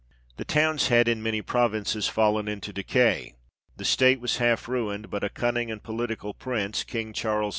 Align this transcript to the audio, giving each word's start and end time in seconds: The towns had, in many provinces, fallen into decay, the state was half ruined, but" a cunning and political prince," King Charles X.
The 0.37 0.45
towns 0.45 0.87
had, 0.87 1.07
in 1.07 1.21
many 1.21 1.43
provinces, 1.43 2.07
fallen 2.07 2.47
into 2.47 2.73
decay, 2.73 3.35
the 3.77 3.85
state 3.85 4.19
was 4.19 4.37
half 4.37 4.67
ruined, 4.67 5.11
but" 5.11 5.23
a 5.23 5.29
cunning 5.29 5.69
and 5.69 5.83
political 5.83 6.33
prince," 6.33 6.83
King 6.83 7.13
Charles 7.13 7.49
X. 7.49 7.49